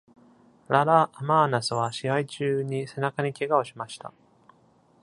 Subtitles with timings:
[0.67, 4.11] ララ・アマーナスは、試合中に、背中に怪我をしました。